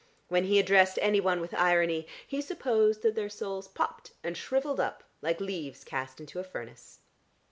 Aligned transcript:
When 0.29 0.45
he 0.45 0.57
addressed 0.57 0.97
anyone 0.99 1.41
with 1.41 1.53
irony, 1.53 2.07
he 2.27 2.41
supposed 2.41 3.03
that 3.03 3.13
their 3.13 3.29
souls 3.29 3.67
popped 3.67 4.13
and 4.23 4.35
shrivelled 4.35 4.79
up 4.79 5.03
like 5.21 5.39
leaves 5.39 5.83
cast 5.83 6.19
into 6.19 6.39
a 6.39 6.43
furnace. 6.43 7.01